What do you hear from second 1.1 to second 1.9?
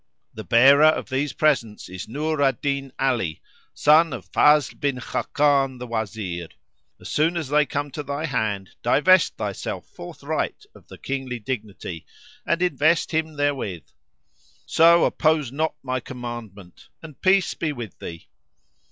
presents